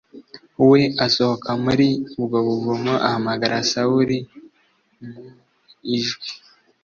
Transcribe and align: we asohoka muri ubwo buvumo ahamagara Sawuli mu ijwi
we 0.69 0.81
asohoka 1.05 1.49
muri 1.63 1.87
ubwo 2.19 2.37
buvumo 2.47 2.93
ahamagara 3.07 3.57
Sawuli 3.71 4.19
mu 5.11 5.27
ijwi 5.97 6.29